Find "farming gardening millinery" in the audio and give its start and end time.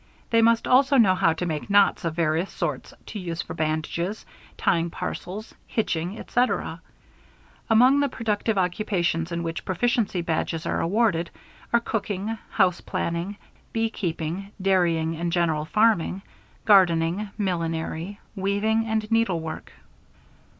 15.65-18.19